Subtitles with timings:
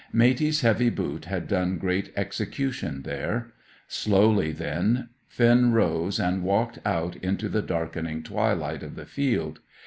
[0.11, 3.51] Matey's heavy boot had done great execution there.
[3.87, 9.59] Slowly, then, Finn rose, and walked out into the darkening twilight of the field.